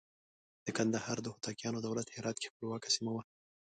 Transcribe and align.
د 0.65 0.67
کندهار 0.77 1.17
د 1.21 1.27
هوتکیانو 1.33 1.83
دولت 1.87 2.07
هرات 2.15 2.37
کې 2.41 2.51
خپلواکه 2.53 2.89
سیمه 2.95 3.11
وه. 3.15 3.23